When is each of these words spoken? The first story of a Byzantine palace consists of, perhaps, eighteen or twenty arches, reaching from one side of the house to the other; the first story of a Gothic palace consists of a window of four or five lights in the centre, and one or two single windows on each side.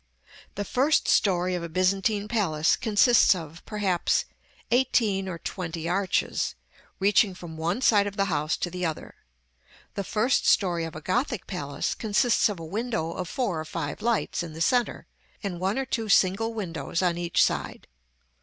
The 0.55 0.65
first 0.65 1.07
story 1.07 1.53
of 1.53 1.61
a 1.61 1.69
Byzantine 1.69 2.27
palace 2.27 2.75
consists 2.75 3.35
of, 3.35 3.61
perhaps, 3.67 4.25
eighteen 4.71 5.29
or 5.29 5.37
twenty 5.37 5.87
arches, 5.87 6.55
reaching 6.99 7.35
from 7.35 7.55
one 7.55 7.81
side 7.83 8.07
of 8.07 8.17
the 8.17 8.25
house 8.25 8.57
to 8.57 8.71
the 8.71 8.83
other; 8.83 9.13
the 9.93 10.03
first 10.03 10.47
story 10.47 10.85
of 10.85 10.95
a 10.95 11.01
Gothic 11.01 11.45
palace 11.45 11.93
consists 11.93 12.49
of 12.49 12.59
a 12.59 12.65
window 12.65 13.11
of 13.11 13.29
four 13.29 13.59
or 13.59 13.65
five 13.65 14.01
lights 14.01 14.41
in 14.41 14.53
the 14.53 14.59
centre, 14.61 15.05
and 15.43 15.59
one 15.59 15.77
or 15.77 15.85
two 15.85 16.09
single 16.09 16.51
windows 16.51 17.03
on 17.03 17.15
each 17.19 17.43
side. 17.43 17.87